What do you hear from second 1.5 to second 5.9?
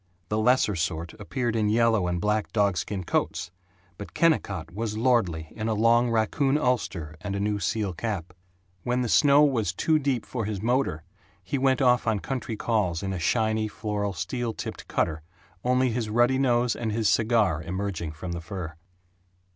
in yellow and black dogskin coats, but Kennicott was lordly in a